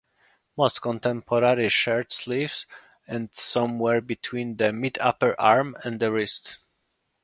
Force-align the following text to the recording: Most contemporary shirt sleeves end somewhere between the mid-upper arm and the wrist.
Most 0.57 0.81
contemporary 0.81 1.69
shirt 1.69 2.11
sleeves 2.11 2.65
end 3.07 3.35
somewhere 3.35 4.01
between 4.01 4.57
the 4.57 4.73
mid-upper 4.73 5.39
arm 5.39 5.75
and 5.83 5.99
the 5.99 6.11
wrist. 6.11 6.57